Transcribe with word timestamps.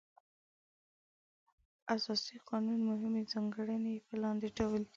د 1.85 1.87
اساسي 1.95 2.37
قانون 2.49 2.79
مهمې 2.89 3.23
ځانګړنې 3.31 3.95
په 4.05 4.13
لاندې 4.23 4.47
ډول 4.57 4.81
دي. 4.87 4.89